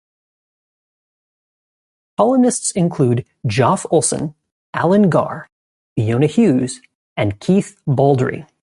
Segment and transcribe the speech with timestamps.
[2.17, 4.33] Columnists include Geoff Olson,
[4.73, 5.47] Allen Garr,
[5.95, 6.81] Fiona Hughes
[7.17, 8.47] and Keith Baldrey.